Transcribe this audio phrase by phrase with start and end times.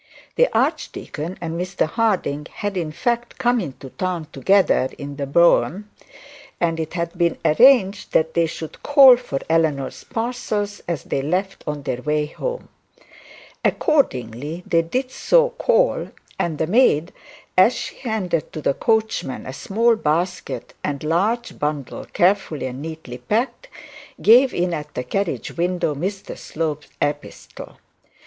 [0.35, 5.91] The archdeacon and Mr Harding had in fact come into town together in the brougham,
[6.59, 11.63] and it had been arranged that they should call for Eleanor's parcels as they left
[11.67, 12.69] on their way home.
[13.63, 16.09] Accordingly they did so call,
[16.39, 17.13] and the maid,
[17.55, 23.19] as she handed to the coachman a small basket and large bundle carefully and neatly
[23.19, 23.69] packec,
[24.19, 27.77] gave in at the carriage window Mr Slope's epistle.